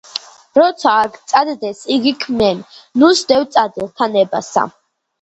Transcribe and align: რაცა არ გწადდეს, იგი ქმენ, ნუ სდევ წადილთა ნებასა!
რაცა 0.59 0.93
არ 1.01 1.11
გწადდეს, 1.17 1.83
იგი 1.97 2.15
ქმენ, 2.25 2.65
ნუ 3.03 3.13
სდევ 3.23 3.49
წადილთა 3.55 4.13
ნებასა! 4.19 4.71